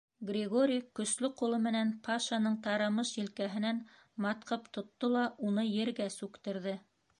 [0.27, 3.83] Григорий көслө ҡулы менән Пашаның тарамыш елкәһенән
[4.27, 6.79] матҡып тотто ла уны ергә сүктерҙе.